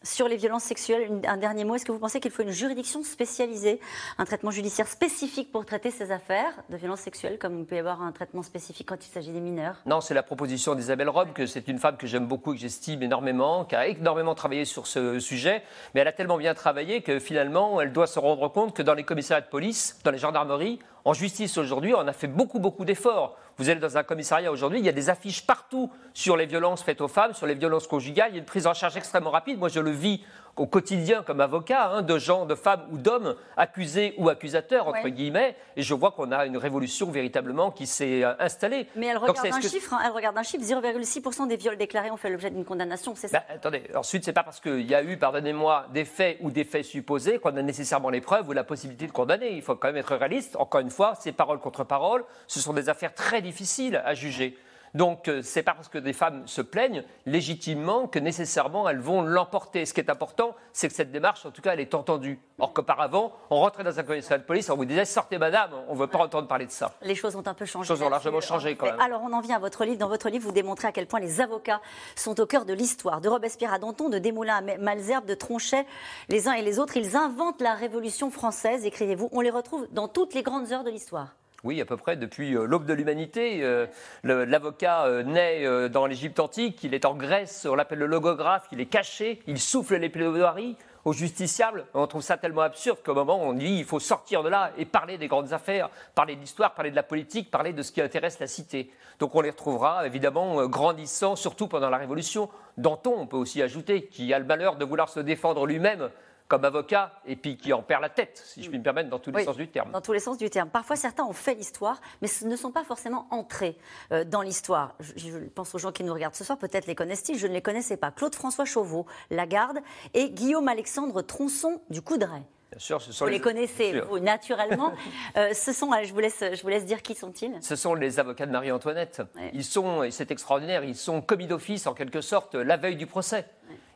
Sur 0.06 0.28
les 0.28 0.36
violences 0.38 0.64
sexuelles, 0.64 1.20
un 1.28 1.38
dernier 1.38 1.64
mot. 1.64 1.74
Est-ce 1.74 1.84
que 1.84 1.92
vous 1.92 1.98
pensez 1.98 2.20
qu'il 2.20 2.30
faut 2.30 2.44
une 2.44 2.52
juridiction 2.52 3.02
spécialisée, 3.02 3.80
un 4.20 4.26
traitement 4.26 4.52
judiciaire 4.52 4.88
spécifique 4.88 5.52
pour 5.52 5.66
traiter 5.66 5.90
ces 5.90 6.12
affaires 6.12 6.54
de 6.70 6.78
violences 6.78 7.00
sexuelles, 7.00 7.40
comme 7.40 7.58
il 7.58 7.66
peut 7.66 7.76
y 7.76 7.80
avoir 7.80 8.04
un 8.04 8.12
traitement 8.12 8.44
spécifique 8.44 8.88
quand 8.88 9.04
il 9.04 9.10
s'agit 9.10 9.32
des 9.32 9.40
mineurs? 9.40 9.78
Non, 9.88 10.02
c'est 10.02 10.14
la 10.14 10.22
proposition 10.22 10.76
d'Isabelle 10.76 11.10
Robe, 11.10 11.34
que 11.34 11.48
c'est 11.48 11.68
une 11.68 11.80
femme 11.80 11.98
que 11.98 12.06
j'aime 12.06 12.28
beaucoup 12.28 12.54
et 12.54 12.56
que 12.56 12.62
j'estime 12.62 13.02
énormément, 13.02 13.66
qui 13.66 13.76
a 13.76 13.88
énormément 13.88 14.36
travaillé 14.36 14.64
sur 14.64 14.86
ce 14.86 15.20
sujet, 15.20 15.64
mais 15.96 16.02
elle 16.02 16.08
a 16.08 16.14
tellement 16.14 16.38
bien 16.38 16.54
travaillé 16.54 17.02
que 17.02 17.18
finalement, 17.18 17.82
elle 17.82 17.92
doit 17.92 18.06
se 18.06 18.20
rendre 18.20 18.48
compte 18.50 18.76
que 18.76 18.84
dans 18.84 18.94
les 18.94 19.06
commissariats 19.06 19.42
de 19.42 19.50
police, 19.50 20.00
dans 20.04 20.12
les 20.12 20.20
gendarmeries, 20.20 20.78
en 21.06 21.14
justice 21.14 21.58
aujourd'hui, 21.60 21.94
on 21.94 22.08
a 22.08 22.14
fait 22.14 22.28
beaucoup, 22.28 22.60
beaucoup 22.60 22.84
d'efforts. 22.84 23.38
Vous 23.58 23.70
allez 23.70 23.80
dans 23.80 23.96
un 23.96 24.04
commissariat 24.04 24.52
aujourd'hui, 24.52 24.80
il 24.80 24.86
y 24.86 24.90
a 24.90 24.92
des 24.92 25.10
affiches 25.10 25.46
partout 25.46 25.92
sur 26.16 26.36
les 26.36 26.48
violences 26.48 26.82
faites 26.82 27.00
aux 27.00 27.08
femmes, 27.08 27.34
sur 27.34 27.46
les 27.46 27.54
violences 27.54 27.88
conjugales. 27.88 28.32
Il 28.32 28.36
y 28.36 28.38
a 28.38 28.40
une 28.40 28.46
prise 28.46 28.66
en 28.66 28.74
charge 28.74 28.98
extrêmement 28.98 29.30
rapide. 29.30 29.60
Moi, 29.60 29.70
je 29.70 29.80
le 29.80 29.92
vis 29.92 30.22
au 30.58 30.66
quotidien 30.66 31.24
comme 31.24 31.42
avocat 31.42 31.90
hein, 31.90 32.02
de 32.02 32.18
gens, 32.18 32.46
de 32.46 32.56
femmes 32.56 32.86
ou 32.92 32.98
d'hommes 32.98 33.36
accusés 33.58 34.14
ou 34.18 34.30
accusateurs, 34.30 34.88
entre 34.88 35.10
guillemets. 35.10 35.56
Et 35.76 35.82
je 35.82 35.94
vois 35.94 36.12
qu'on 36.12 36.32
a 36.32 36.46
une 36.46 36.58
révolution 36.58 37.12
véritablement 37.12 37.72
qui 37.72 37.88
s'est 37.88 38.24
euh, 38.24 38.34
installée. 38.40 38.88
Mais 38.96 39.08
elle 39.08 39.18
regarde, 39.18 39.38
un 39.46 39.62
chiffre, 39.62 39.94
hein, 39.94 40.00
elle 40.06 40.12
regarde 40.12 40.38
un 40.38 40.44
chiffre, 40.44 40.64
0,6% 40.64 41.48
des 41.48 41.58
viols 41.58 41.78
déclarés 41.78 42.12
ont 42.12 42.18
fait 42.18 42.30
l'objet 42.30 42.50
d'une 42.50 42.66
condamnation, 42.66 43.14
c'est 43.16 43.28
ça? 43.28 43.40
Bah, 43.40 43.56
Attendez, 43.56 43.84
ensuite, 43.96 44.24
c'est 44.24 44.34
pas 44.34 44.44
parce 44.44 44.60
qu'il 44.60 44.90
y 44.90 44.96
a 44.96 45.04
eu, 45.04 45.18
pardonnez-moi, 45.18 45.88
des 45.94 46.06
faits 46.06 46.38
ou 46.42 46.52
des 46.52 46.64
faits 46.64 46.86
supposés 46.86 47.40
qu'on 47.40 47.56
a 47.58 47.62
nécessairement 47.62 48.10
les 48.10 48.22
preuves 48.22 48.48
ou 48.48 48.54
la 48.54 48.64
possibilité 48.64 49.08
de 49.08 49.12
condamner. 49.12 49.52
Il 49.52 49.62
faut 49.62 49.76
quand 49.76 49.90
même 49.90 49.98
être 49.98 50.16
réaliste. 50.16 50.56
Encore 50.58 50.82
une 50.82 50.90
fois, 50.90 51.16
c'est 51.20 51.32
parole 51.32 51.60
contre 51.60 51.84
parole. 51.84 52.24
Ce 52.48 52.60
sont 52.60 52.74
des 52.74 52.90
affaires 52.90 53.14
très 53.14 53.42
difficiles 53.42 54.02
à 54.06 54.14
juger. 54.14 54.58
Donc, 54.96 55.28
euh, 55.28 55.42
c'est 55.44 55.62
pas 55.62 55.74
parce 55.74 55.90
que 55.90 55.98
des 55.98 56.14
femmes 56.14 56.48
se 56.48 56.62
plaignent 56.62 57.04
légitimement 57.26 58.08
que 58.08 58.18
nécessairement 58.18 58.88
elles 58.88 59.02
vont 59.02 59.22
l'emporter. 59.22 59.86
Ce 59.86 59.94
qui 59.94 60.00
est 60.00 60.10
important, 60.10 60.56
c'est 60.72 60.88
que 60.88 60.94
cette 60.94 61.12
démarche, 61.12 61.46
en 61.46 61.52
tout 61.52 61.62
cas, 61.62 61.74
elle 61.74 61.82
est 61.82 61.94
entendue. 61.94 62.40
Or 62.60 62.72
qu'auparavant, 62.72 63.34
on 63.50 63.60
rentrait 63.60 63.84
dans 63.84 64.00
un 64.00 64.04
commissariat 64.04 64.38
de 64.38 64.46
police, 64.46 64.70
on 64.70 64.78
vous 64.78 64.86
disait 64.86 65.04
sortez 65.04 65.38
madame, 65.38 65.72
on 65.90 65.96
ne 65.96 66.00
veut 66.00 66.08
pas 66.08 66.20
entendre 66.20 66.48
parler 66.48 66.66
de 66.66 66.72
ça. 66.72 66.94
Les 67.02 67.14
choses 67.14 67.36
ont 67.36 67.46
un 67.46 67.54
peu 67.54 67.66
changé. 67.66 67.84
Les 67.84 67.88
choses 67.98 68.08
ont 68.08 68.10
largement 68.10 68.40
changé 68.40 68.78
quand 68.78 68.86
même. 68.86 69.00
Alors, 69.02 69.22
on 69.22 69.34
en 69.34 69.42
vient 69.42 69.58
à 69.58 69.60
votre 69.60 69.84
livre. 69.84 69.98
Dans 69.98 70.08
votre 70.08 70.30
livre, 70.30 70.46
vous 70.46 70.54
démontrez 70.54 70.88
à 70.88 70.94
quel 70.94 71.08
point 71.08 71.20
les 71.20 71.42
avocats 71.42 71.82
sont 72.16 72.40
au 72.40 72.46
cœur 72.46 72.64
de 72.64 72.72
l'histoire. 72.72 73.20
De 73.20 73.28
Robespierre 73.28 73.74
à 73.74 73.80
Danton, 73.80 74.08
de 74.08 74.18
Desmoulins 74.18 74.64
à 74.66 74.78
Malzerbe, 74.78 75.26
de 75.26 75.36
Tronchet, 75.36 75.86
les 76.30 76.48
uns 76.48 76.54
et 76.54 76.62
les 76.62 76.80
autres, 76.80 76.96
ils 76.96 77.18
inventent 77.18 77.62
la 77.62 77.74
Révolution 77.74 78.32
française, 78.32 78.86
écrivez-vous. 78.86 79.28
On 79.34 79.42
les 79.42 79.50
retrouve 79.50 79.90
dans 79.92 80.08
toutes 80.08 80.34
les 80.34 80.42
grandes 80.42 80.72
heures 80.72 80.86
de 80.86 80.90
l'histoire. 80.90 81.36
Oui, 81.66 81.82
à 81.82 81.86
peu 81.86 81.98
près 81.98 82.16
depuis 82.16 82.56
euh, 82.56 82.66
l'aube 82.66 82.86
de 82.86 82.94
l'humanité. 82.94 83.64
Euh, 83.64 83.88
l'avocat 84.24 85.06
euh, 85.06 85.24
naît 85.24 85.90
dans 85.90 86.06
l'Égypte 86.06 86.40
antique, 86.40 86.84
il 86.84 86.94
est 86.94 87.06
en 87.06 87.16
Grèce, 87.16 87.66
on 87.68 87.74
l'appelle 87.74 87.98
le 87.98 88.06
logographe, 88.06 88.68
il 88.72 88.80
est 88.80 88.86
caché, 88.86 89.42
il 89.48 89.60
souffle 89.60 89.96
les 89.96 90.10
plaidoiries 90.10 90.78
aux 91.06 91.14
justiciables. 91.14 91.88
On 91.96 92.06
trouve 92.06 92.22
ça 92.22 92.38
tellement 92.38 92.62
absurde 92.62 93.00
qu'au 93.04 93.16
moment 93.16 93.42
on 93.42 93.54
dit 93.54 93.78
il 93.80 93.84
faut 93.84 94.00
sortir 94.00 94.44
de 94.44 94.50
là 94.50 94.74
et 94.78 94.86
parler 94.86 95.18
des 95.18 95.28
grandes 95.28 95.54
affaires, 95.54 95.90
parler 96.14 96.36
de 96.36 96.42
l'histoire, 96.42 96.76
parler 96.76 96.92
de 96.92 96.96
la 96.96 97.04
politique, 97.04 97.50
parler 97.50 97.74
de 97.74 97.82
ce 97.82 97.92
qui 97.92 98.00
intéresse 98.00 98.40
la 98.40 98.48
cité. 98.48 98.92
Donc 99.18 99.34
on 99.34 99.42
les 99.42 99.50
retrouvera 99.50 100.06
évidemment 100.06 100.68
grandissant, 100.68 101.36
surtout 101.36 101.68
pendant 101.68 101.90
la 101.90 101.98
Révolution. 101.98 102.48
Danton, 102.78 103.16
on 103.18 103.26
peut 103.26 103.38
aussi 103.38 103.64
ajouter, 103.64 104.06
qui 104.06 104.32
a 104.36 104.38
le 104.38 104.46
malheur 104.46 104.76
de 104.76 104.86
vouloir 104.86 105.10
se 105.10 105.20
défendre 105.20 105.66
lui-même 105.66 106.12
comme 106.48 106.64
avocat 106.64 107.20
et 107.26 107.36
puis 107.36 107.58
qui 107.58 107.74
en 107.74 107.82
perd 107.82 108.02
la 108.02 108.10
tête, 108.10 108.42
si 108.46 108.64
je 108.64 108.70
puis 108.70 108.78
me 108.78 108.84
permettre, 108.84 109.10
dans 109.10 109.20
tous 109.20 109.32
les 109.32 109.44
sens 109.44 109.56
du 109.56 109.68
terme. 109.68 109.92
Dans 109.92 110.02
tous 110.02 110.14
les 110.14 110.20
sens 110.20 110.38
du 110.38 110.50
terme. 110.50 110.70
Parfois, 110.70 110.96
certains 110.96 111.24
ont 111.24 111.34
fait 111.34 111.56
l'histoire, 111.56 112.00
mais 112.22 112.28
ne 112.44 112.56
sont 112.56 112.72
pas 112.72 112.84
forcément 112.84 113.28
entrés 113.32 113.78
euh, 114.12 114.24
dans 114.24 114.42
l'histoire. 114.42 114.96
Je, 115.00 115.38
pense 115.54 115.74
aux 115.74 115.80
gens 115.80 115.92
qui 115.92 116.04
nous 116.04 116.14
regardent 116.14 116.36
ce 116.36 116.44
soir, 116.44 116.58
peut-être 116.58 116.86
les 116.86 116.96
connaissent-ils, 116.96 117.38
je 117.38 117.48
ne 117.48 117.54
les 117.54 117.62
connaissais 117.62 117.98
pas. 117.98 118.12
Claude-François 118.12 118.66
Chauveau, 118.66 119.06
Lagarde, 119.32 119.80
et 120.14 120.30
Guillaume-Alexandre 120.30 121.22
Tronçon 121.22 121.82
du 121.90 122.02
Coudray. 122.02 122.44
Bien 122.72 122.80
sûr, 122.80 123.02
ce 123.02 123.12
sont 123.12 123.26
vous 123.26 123.32
les, 123.32 123.40
connaissez, 123.40 124.02
vous, 124.02 124.20
naturellement. 124.20 124.94
Euh, 125.38 125.54
ce 125.54 125.74
sont, 125.74 125.92
je 126.04 126.14
vous, 126.14 126.20
laisse, 126.20 126.42
je 126.54 126.62
vous 126.62 126.70
laisse 126.70 126.86
dire 126.86 127.02
qui 127.02 127.14
sont-ils 127.14 127.52
Ce 127.62 127.76
sont 127.76 127.94
les 127.94 128.20
avocats 128.20 128.46
de 128.46 128.52
Marie-Antoinette. 128.52 129.22
Ils 129.54 129.66
sont, 129.66 130.04
et 130.04 130.12
c'est 130.12 130.32
extraordinaire, 130.32 130.84
ils 130.84 130.96
sont 130.96 131.22
commis 131.22 131.48
d'office 131.48 131.88
en 131.88 131.94
quelque 131.94 132.22
sorte 132.22 132.56
la 132.56 132.78
veille 132.78 132.96
du 132.96 133.06
procès. 133.06 133.46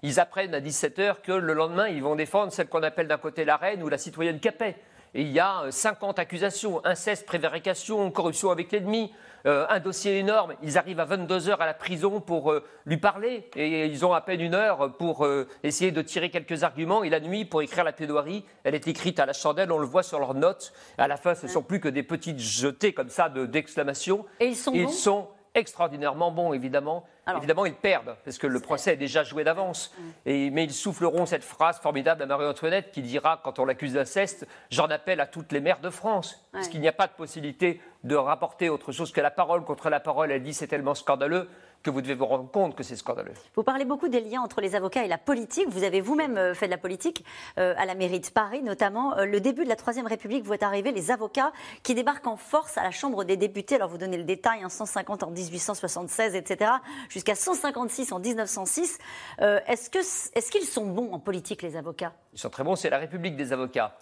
Ils 0.01 0.19
apprennent 0.19 0.54
à 0.54 0.62
17h 0.62 1.22
que 1.22 1.31
le 1.31 1.54
lendemain, 1.54 1.88
ils 1.88 2.04
vont 2.04 2.16
défendre 2.16 2.51
celle 2.51 2.68
qu'on 2.68 2.84
appelle 2.84 3.07
d'un 3.07 3.18
côté 3.18 3.46
la 3.46 3.57
reine 3.57 3.84
ou 3.84 3.90
la 3.90 3.98
citoyenne 3.98 4.40
Capet. 4.40 4.75
Et 5.16 5.22
il 5.24 5.31
y 5.31 5.40
a 5.40 5.63
50 5.69 6.19
accusations, 6.19 6.86
inceste, 6.86 7.25
prévarication, 7.25 8.12
corruption 8.12 8.51
avec 8.51 8.72
l'ennemi, 8.72 9.12
euh, 9.46 9.66
un 9.69 9.80
dossier 9.80 10.19
énorme. 10.19 10.54
Ils 10.62 10.78
arrivent 10.78 11.00
à 11.00 11.06
22 11.06 11.50
heures 11.50 11.62
à 11.62 11.66
la 11.66 11.74
prison 11.74 12.19
pour 12.22 12.51
euh, 12.51 12.63
lui 12.86 12.98
parler 12.98 13.50
et 13.56 13.86
ils 13.86 14.06
ont 14.06 14.13
à 14.13 14.22
peine 14.22 14.42
une 14.42 14.54
heure 14.54 14.96
pour 14.98 15.25
euh, 15.25 15.48
essayer 15.63 15.92
de 15.92 16.02
tirer 16.02 16.30
quelques 16.30 16.63
arguments. 16.63 17.04
Et 17.04 17.10
la 17.10 17.19
nuit, 17.19 17.45
pour 17.45 17.62
écrire 17.62 17.84
la 17.84 17.94
plaidoirie, 17.94 18.45
elle 18.63 18.75
est 18.75 18.88
écrite 18.88 19.19
à 19.19 19.25
la 19.25 19.34
chandelle, 19.34 19.72
on 19.72 19.80
le 19.80 19.88
voit 19.88 20.04
sur 20.04 20.19
leurs 20.19 20.36
notes. 20.36 20.74
À 20.98 21.07
la 21.07 21.18
fin, 21.18 21.34
ce 21.34 21.48
ne 21.48 21.52
sont 21.52 21.63
plus 21.63 21.80
que 21.80 21.90
des 21.90 22.04
petites 22.04 22.40
jetées 22.40 22.94
comme 22.94 23.10
ça 23.10 23.30
d'exclamations. 23.30 24.25
et 24.40 24.48
ils 24.48 24.56
sont 24.56 24.74
ils 24.74 24.90
sont 24.90 25.28
extraordinairement 25.56 26.31
bons, 26.31 26.54
évidemment. 26.54 27.06
évidemment, 27.38 27.66
ils 27.66 27.74
perdent, 27.74 28.16
parce 28.24 28.38
que 28.38 28.48
le 28.48 28.60
procès 28.60 28.94
est 28.94 28.98
déjà 28.98 29.24
joué 29.24 29.44
d'avance. 29.44 29.94
Mm. 30.25 30.50
Mais 30.51 30.63
ils 30.63 30.74
souffleront 30.74 31.25
cette 31.25 31.44
phrase 31.44 31.80
formidable 31.80 32.24
à 32.24 32.25
Marie-Antoinette 32.25 32.92
qui 32.92 33.01
dira, 33.01 33.40
quand 33.44 33.60
on 33.60 33.66
l'accuse 33.66 33.94
d'inceste, 33.94 34.48
j'en 34.69 34.88
appelle 34.88 35.19
à 35.19 35.28
toutes 35.28 35.51
les 35.51 35.60
mères 35.60 35.80
de 35.80 35.90
France. 35.90 36.46
Parce 36.51 36.68
qu'il 36.68 36.81
n'y 36.81 36.88
a 36.88 36.94
pas 36.94 37.07
de 37.07 37.13
possibilité 37.13 37.81
de 38.04 38.16
rapporter 38.16 38.69
autre 38.69 38.92
chose 38.92 39.12
que 39.12 39.22
la 39.22 39.31
parole 39.31 39.63
contre 39.63 39.90
la 39.90 40.00
parole. 40.00 40.31
Elle 40.31 40.44
dit 40.44 40.54
c'est 40.54 40.68
tellement 40.68 40.96
scandaleux 40.96 41.50
que 41.84 41.90
vous 41.90 42.02
devez 42.02 42.14
vous 42.14 42.26
rendre 42.26 42.50
compte 42.52 42.76
que 42.76 42.84
c'est 42.84 42.96
scandaleux. 42.96 43.34
Vous 43.56 43.64
parlez 43.64 43.86
beaucoup 43.86 44.10
des 44.10 44.20
liens 44.20 44.42
entre 44.42 44.62
les 44.62 44.76
avocats 44.76 45.06
et 45.06 45.08
la 45.08 45.18
politique. 45.18 45.68
Vous 45.70 45.84
avez 45.84 46.02
vous-même 46.02 46.38
euh, 46.38 46.54
fait 46.54 46.66
de 46.66 46.72
la 46.72 46.78
politique 46.78 47.24
euh, 47.58 47.74
à 47.78 47.86
la 47.86 47.96
mairie 47.96 48.20
de 48.20 48.28
Paris, 48.28 48.62
notamment. 48.62 49.18
Euh, 49.18 49.26
le 49.26 49.40
début 49.40 49.64
de 49.64 49.70
la 49.70 49.76
Troisième 49.76 50.08
République 50.08 50.44
voit 50.44 50.62
arriver 50.62 50.92
les 50.92 51.12
avocats 51.12 51.54
qui 51.84 51.96
débarquent 51.96 52.28
en 52.28 52.36
force 52.36 52.78
à 52.78 52.83
la 52.83 52.92
Chambre 52.92 53.24
des 53.24 53.38
députés. 53.38 53.76
Alors 53.76 53.90
vous 53.90 53.98
donnez 53.98 54.18
le 54.18 54.24
détail, 54.24 54.62
150 54.68 55.24
hein, 55.24 55.28
en 55.28 55.31
1876, 55.31 56.36
etc., 56.36 56.71
jusqu'à 57.07 57.36
156 57.36 58.12
en 58.12 58.19
1906. 58.19 59.00
est-ce, 59.40 59.90
que, 59.90 60.00
est-ce 60.00 60.52
qu'ils 60.52 60.66
sont 60.66 60.86
bons 60.86 61.14
en 61.14 61.19
politique, 61.19 61.62
les 61.62 61.78
avocats? 61.78 62.14
Ils 62.33 62.40
sont 62.40 62.50
très 62.50 62.64
bons, 62.64 62.76
c'est 62.76 62.90
la 62.90 62.98
République 62.98 63.36
des 63.36 63.54
avocats. 63.54 63.95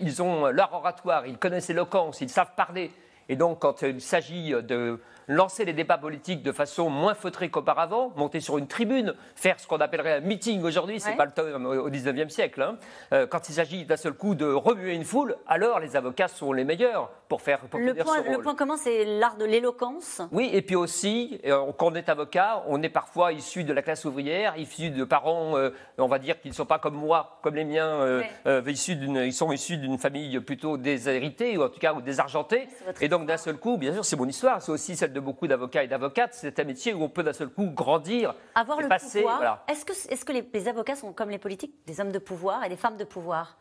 ils 0.00 0.22
ont 0.22 0.46
leur 0.46 0.72
oratoire, 0.72 1.26
ils 1.26 1.38
connaissent 1.38 1.68
l'éloquence, 1.68 2.20
ils 2.20 2.30
savent 2.30 2.54
parler. 2.56 2.90
Et 3.28 3.36
donc, 3.36 3.60
quand 3.60 3.82
il 3.82 4.00
s'agit 4.00 4.50
de 4.50 5.00
lancer 5.28 5.64
les 5.64 5.72
débats 5.72 5.98
politiques 5.98 6.42
de 6.42 6.52
façon 6.52 6.90
moins 6.90 7.14
feutrée 7.14 7.48
qu'auparavant, 7.48 8.12
monter 8.16 8.40
sur 8.40 8.58
une 8.58 8.66
tribune, 8.66 9.14
faire 9.34 9.58
ce 9.58 9.66
qu'on 9.66 9.78
appellerait 9.78 10.14
un 10.14 10.20
meeting 10.20 10.62
aujourd'hui, 10.62 11.00
c'est 11.00 11.16
pas 11.16 11.24
le 11.24 11.32
temps 11.32 11.42
au 11.42 11.90
19e 11.90 12.28
siècle. 12.28 12.62
Hein. 12.62 12.76
Euh, 13.12 13.26
quand 13.26 13.48
il 13.48 13.52
s'agit 13.54 13.84
d'un 13.84 13.96
seul 13.96 14.14
coup 14.14 14.34
de 14.34 14.46
remuer 14.46 14.94
une 14.94 15.04
foule, 15.04 15.36
alors 15.46 15.80
les 15.80 15.96
avocats 15.96 16.28
sont 16.28 16.52
les 16.52 16.64
meilleurs 16.64 17.10
pour 17.28 17.42
faire 17.42 17.60
pour 17.60 17.80
le, 17.80 17.94
point, 17.94 18.22
le 18.22 18.38
point 18.38 18.54
commun, 18.54 18.76
c'est 18.76 19.04
l'art 19.04 19.36
de 19.36 19.44
l'éloquence. 19.44 20.20
Oui, 20.30 20.50
et 20.52 20.62
puis 20.62 20.76
aussi, 20.76 21.40
euh, 21.46 21.72
quand 21.76 21.92
on 21.92 21.94
est 21.94 22.08
avocat, 22.08 22.62
on 22.68 22.82
est 22.82 22.88
parfois 22.88 23.32
issu 23.32 23.64
de 23.64 23.72
la 23.72 23.82
classe 23.82 24.04
ouvrière, 24.04 24.56
issu 24.56 24.90
de 24.90 25.04
parents, 25.04 25.56
euh, 25.56 25.70
on 25.98 26.06
va 26.06 26.18
dire 26.18 26.40
qu'ils 26.40 26.50
ne 26.50 26.56
sont 26.56 26.66
pas 26.66 26.78
comme 26.78 26.94
moi, 26.94 27.38
comme 27.42 27.54
les 27.54 27.64
miens, 27.64 28.22
issus 28.66 28.98
ils 29.00 29.32
sont 29.32 29.52
issus 29.52 29.78
d'une 29.78 29.98
famille 29.98 30.38
plutôt 30.40 30.76
déshéritée, 30.76 31.56
ou 31.56 31.62
en 31.62 31.68
tout 31.68 31.78
cas 31.78 31.94
ou 31.94 32.00
désargentée. 32.00 32.68
Et 33.00 33.08
donc 33.08 33.26
d'un 33.26 33.36
seul 33.36 33.56
coup, 33.56 33.76
bien 33.76 33.92
sûr, 33.92 34.04
c'est 34.04 34.16
mon 34.16 34.28
histoire, 34.28 34.60
c'est 34.60 34.72
aussi 34.72 34.96
celle 34.96 35.12
de 35.14 35.20
beaucoup 35.20 35.46
d'avocats 35.46 35.82
et 35.82 35.88
d'avocates, 35.88 36.34
c'est 36.34 36.58
un 36.58 36.64
métier 36.64 36.92
où 36.92 37.02
on 37.02 37.08
peut 37.08 37.22
d'un 37.22 37.32
seul 37.32 37.48
coup 37.48 37.70
grandir, 37.70 38.34
avoir 38.54 38.80
le 38.80 38.88
pouvoir. 38.88 39.64
Est-ce 39.68 39.84
que, 39.86 39.92
est 40.12 40.24
que 40.24 40.32
les 40.52 40.68
avocats 40.68 40.96
sont 40.96 41.14
comme 41.14 41.30
les 41.30 41.38
politiques, 41.38 41.74
des 41.86 42.00
hommes 42.00 42.12
de 42.12 42.18
pouvoir 42.18 42.64
et 42.64 42.68
des 42.68 42.76
femmes 42.76 42.98
de 42.98 43.04
pouvoir? 43.04 43.56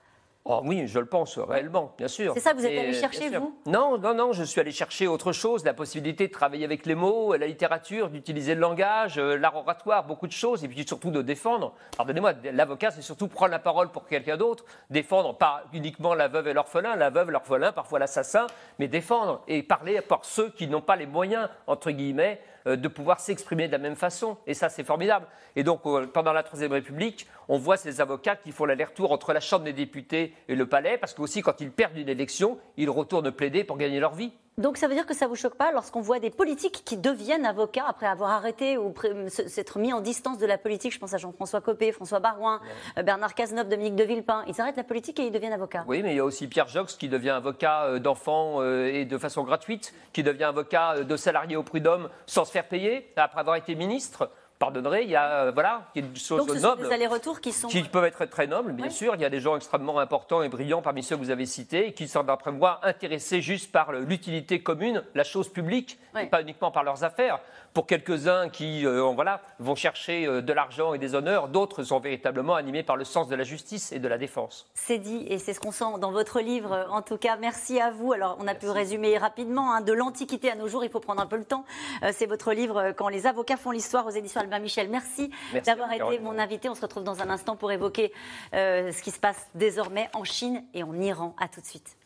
Oh 0.46 0.60
oui, 0.66 0.88
je 0.88 1.00
le 1.00 1.06
pense 1.06 1.40
réellement, 1.40 1.94
bien 1.98 2.10
sûr. 2.10 2.34
C'est 2.34 2.42
ça 2.42 2.52
que 2.52 2.58
vous 2.58 2.66
êtes 2.66 2.78
allé 2.78 2.92
chercher, 2.92 3.30
vous? 3.30 3.56
Non, 3.66 3.98
non, 3.98 4.14
non, 4.14 4.34
je 4.34 4.44
suis 4.44 4.60
allé 4.60 4.72
chercher 4.72 5.08
autre 5.08 5.32
chose, 5.32 5.64
la 5.64 5.74
possibilité 5.74 6.28
de 6.28 6.34
travailler 6.34 6.66
avec 6.66 6.86
les 6.86 6.96
mots, 6.96 7.34
la 7.38 7.48
littérature, 7.48 8.10
d'utiliser 8.10 8.54
le 8.54 8.60
langage, 8.60 9.18
euh, 9.18 9.38
l'art 9.38 9.56
oratoire, 9.56 10.06
beaucoup 10.06 10.28
de 10.28 10.34
choses, 10.34 10.66
et 10.66 10.68
puis 10.68 10.86
surtout 10.86 11.12
de 11.12 11.22
défendre. 11.22 11.74
Pardonnez-moi, 11.96 12.34
l'avocat, 12.52 12.92
c'est 12.92 13.02
surtout 13.02 13.30
prendre 13.30 13.52
la 13.52 13.60
parole 13.60 13.90
pour 13.90 14.06
quelqu'un 14.06 14.36
d'autre, 14.36 14.66
défendre 14.90 15.38
pas 15.38 15.64
uniquement 15.72 16.14
la 16.14 16.28
veuve 16.28 16.50
et 16.50 16.54
l'orphelin, 16.54 16.98
la 16.98 17.10
veuve, 17.10 17.32
l'orphelin, 17.32 17.72
parfois 17.72 18.00
l'assassin, 18.00 18.48
mais 18.80 18.90
défendre 18.90 19.44
et 19.48 19.64
parler 19.64 20.02
par 20.02 20.26
ceux 20.26 20.50
qui 20.50 20.68
n'ont 20.68 20.82
pas 20.82 20.98
les 20.98 21.06
moyens, 21.06 21.48
entre 21.68 21.90
guillemets, 21.92 22.42
de 22.66 22.88
pouvoir 22.88 23.20
s'exprimer 23.20 23.68
de 23.68 23.72
la 23.74 23.78
même 23.78 23.96
façon. 23.96 24.38
Et 24.48 24.54
ça, 24.54 24.70
c'est 24.70 24.84
formidable. 24.84 25.28
Et 25.56 25.64
donc, 25.64 25.82
euh, 25.86 26.08
pendant 26.08 26.34
la 26.34 26.44
Troisième 26.44 26.72
République, 26.72 27.28
on 27.48 27.58
voit 27.58 27.78
ces 27.78 28.02
avocats 28.02 28.36
qui 28.36 28.52
font 28.52 28.66
l'aller-retour 28.66 29.12
entre 29.12 29.34
la 29.34 29.40
Chambre 29.40 29.66
des 29.66 29.74
députés 29.74 30.34
et 30.48 30.56
le 30.56 30.66
palais, 30.68 30.98
parce 30.98 31.14
qu'aussi, 31.14 31.42
quand 31.42 31.62
ils 31.62 31.72
perdent 31.72 31.98
une 31.98 32.10
élection, 32.10 32.58
ils 32.78 32.90
retournent 32.90 33.32
plaider 33.32 33.64
pour 33.64 33.78
gagner 33.78 34.00
leur 34.00 34.14
vie. 34.14 34.32
Donc 34.60 34.78
ça 34.78 34.88
veut 34.88 34.94
dire 34.94 35.08
que 35.08 35.16
ça 35.16 35.26
vous 35.28 35.36
choque 35.36 35.56
pas 35.56 35.72
lorsqu'on 35.72 36.02
voit 36.02 36.20
des 36.20 36.30
politiques 36.30 36.84
qui 36.86 36.96
deviennent 36.96 37.46
avocats 37.46 37.86
après 37.88 38.06
avoir 38.06 38.30
arrêté 38.30 38.78
ou 38.78 38.94
s'être 39.28 39.80
mis 39.80 39.92
en 39.94 40.00
distance 40.00 40.38
de 40.38 40.46
la 40.46 40.60
politique? 40.60 40.94
Je 40.94 41.00
pense 41.00 41.14
à 41.14 41.18
Jean-François 41.18 41.60
Copé, 41.60 41.92
François 41.92 42.20
Barouin, 42.20 42.62
euh, 43.00 43.04
Bernard 43.04 43.34
Cazeneuve, 43.34 43.68
Dominique 43.68 43.96
de 43.96 44.04
Villepin. 44.04 44.44
Ils 44.48 44.62
arrêtent 44.62 44.78
la 44.78 44.84
politique 44.84 45.20
et 45.20 45.26
ils 45.26 45.32
deviennent 45.32 45.54
avocats. 45.54 45.84
Oui, 45.88 46.04
mais 46.04 46.14
il 46.14 46.18
y 46.18 46.20
a 46.20 46.26
aussi 46.26 46.48
Pierre 46.48 46.68
Jox 46.68 46.96
qui 46.96 47.10
devient 47.10 47.32
avocat 47.32 47.86
euh, 47.86 48.00
d'enfants 48.00 48.62
euh, 48.62 48.94
et 48.94 49.06
de 49.06 49.18
façon 49.18 49.44
gratuite, 49.44 49.92
qui 50.14 50.22
devient 50.22 50.44
avocat 50.44 51.04
de 51.04 51.18
salariés 51.18 51.56
au 51.56 51.64
prud'homme 51.64 52.10
sans 52.28 52.46
se 52.46 52.52
faire 52.52 52.68
payer 52.68 53.12
après 53.16 53.40
avoir 53.40 53.56
été 53.56 53.74
ministre 53.74 54.30
pardonnerez, 54.64 55.04
il 55.04 55.10
y 55.10 55.16
a 55.16 55.46
euh, 55.46 55.52
voilà, 55.52 55.82
il 55.94 56.04
y 56.04 56.06
a 56.06 56.08
des 56.08 56.20
choses 56.20 56.46
Donc 56.46 56.56
ce 56.56 56.62
nobles. 56.62 56.84
Sont 56.84 56.88
des 56.88 56.96
allers-retours 56.96 57.42
qui 57.42 57.52
sont 57.52 57.68
qui 57.68 57.84
peuvent 57.84 58.06
être 58.06 58.26
très 58.26 58.48
nobles, 58.48 58.72
bien 58.72 58.90
sûr. 58.90 59.14
Il 59.16 59.22
y 59.22 59.26
a 59.26 59.30
des 59.30 59.42
gens 59.42 59.58
extrêmement 59.58 60.00
importants 60.00 60.42
et 60.42 60.48
brillants 60.48 60.82
parmi 60.82 61.04
ceux 61.04 61.18
que 61.18 61.22
vous 61.22 61.32
avez 61.32 61.46
cités, 61.46 61.88
et 61.88 61.94
qui 61.94 62.08
sont 62.08 62.24
d'après 62.24 62.52
moi 62.54 62.80
intéressés 62.84 63.42
juste 63.42 63.72
par 63.74 63.92
l'utilité 63.92 64.64
commune, 64.64 65.04
la 65.16 65.26
chose 65.26 65.50
publique, 65.50 66.00
et 66.18 66.28
pas 66.28 66.42
uniquement 66.42 66.72
par 66.72 66.84
leurs 66.84 67.04
affaires. 67.04 67.40
Pour 67.74 67.88
quelques-uns 67.88 68.50
qui 68.50 68.86
euh, 68.86 69.02
voilà, 69.16 69.42
vont 69.58 69.74
chercher 69.74 70.28
euh, 70.28 70.44
de 70.44 70.54
l'argent 70.54 70.94
et 70.94 71.00
des 71.00 71.16
honneurs, 71.16 71.48
d'autres 71.48 71.84
sont 71.84 72.00
véritablement 72.00 72.54
animés 72.54 72.84
par 72.84 72.98
le 72.98 73.04
sens 73.04 73.28
de 73.28 73.36
la 73.36 73.44
justice 73.44 73.92
et 73.92 73.98
de 73.98 74.08
la 74.08 74.20
défense. 74.20 74.68
C'est 74.76 75.00
dit, 75.00 75.26
et 75.28 75.40
c'est 75.40 75.56
ce 75.56 75.60
qu'on 75.60 75.72
sent 75.72 75.98
dans 76.00 76.12
votre 76.12 76.40
livre. 76.40 76.88
En 76.92 77.02
tout 77.02 77.18
cas, 77.18 77.36
merci 77.36 77.80
à 77.82 77.90
vous. 77.90 78.14
Alors, 78.14 78.38
on 78.40 78.48
a 78.48 78.54
pu 78.54 78.70
résumer 78.70 79.18
rapidement 79.18 79.74
hein, 79.74 79.82
de 79.82 79.92
l'Antiquité 79.92 80.52
à 80.52 80.56
nos 80.56 80.68
jours. 80.68 80.84
Il 80.84 80.92
faut 80.92 81.00
prendre 81.00 81.22
un 81.22 81.26
peu 81.26 81.36
le 81.36 81.46
temps. 81.46 81.66
c'est 82.12 82.28
votre 82.28 82.54
livre 82.54 82.94
Quand 82.96 83.10
les 83.10 83.26
avocats 83.26 83.58
font 83.58 83.72
l'histoire 83.72 84.06
aux 84.06 84.12
éditions 84.12 84.42
Albin 84.54 84.64
Michel. 84.64 84.90
Merci, 84.90 85.32
d'avoir 85.66 85.92
été 85.92 86.20
mon 86.20 86.38
invité. 86.38 86.70
On 86.70 86.76
se 86.76 86.82
retrouve 86.82 87.04
dans 87.04 87.22
un 87.22 87.30
instant 87.30 87.56
pour 87.56 87.72
évoquer 87.72 88.12
euh, 88.54 88.92
ce 88.92 89.02
qui 89.02 89.12
se 89.12 89.20
passe 89.20 89.48
désormais 89.56 90.10
en 90.14 90.24
Chine 90.24 90.64
et 90.74 90.84
en 90.84 90.94
Iran. 91.00 91.36
À 91.40 91.48
tout 91.48 91.62
de 91.62 91.66
suite. 91.66 91.98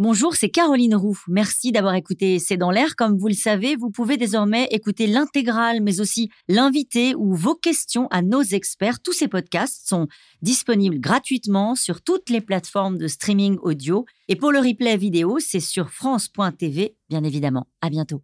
Bonjour, 0.00 0.36
c'est 0.36 0.48
Caroline 0.48 0.94
Roux. 0.94 1.18
Merci 1.26 1.72
d'avoir 1.72 1.94
écouté 1.96 2.38
C'est 2.38 2.56
dans 2.56 2.70
l'air. 2.70 2.94
Comme 2.94 3.18
vous 3.18 3.26
le 3.26 3.34
savez, 3.34 3.74
vous 3.74 3.90
pouvez 3.90 4.16
désormais 4.16 4.68
écouter 4.70 5.08
l'intégrale, 5.08 5.80
mais 5.82 6.00
aussi 6.00 6.30
l'invité 6.46 7.16
ou 7.16 7.34
vos 7.34 7.56
questions 7.56 8.06
à 8.12 8.22
nos 8.22 8.42
experts. 8.42 9.00
Tous 9.00 9.12
ces 9.12 9.26
podcasts 9.26 9.88
sont 9.88 10.06
disponibles 10.40 11.00
gratuitement 11.00 11.74
sur 11.74 12.00
toutes 12.00 12.30
les 12.30 12.40
plateformes 12.40 12.96
de 12.96 13.08
streaming 13.08 13.58
audio. 13.60 14.04
Et 14.28 14.36
pour 14.36 14.52
le 14.52 14.60
replay 14.60 14.96
vidéo, 14.96 15.38
c'est 15.40 15.58
sur 15.58 15.90
France.tv, 15.90 16.94
bien 17.08 17.24
évidemment. 17.24 17.66
À 17.80 17.90
bientôt. 17.90 18.22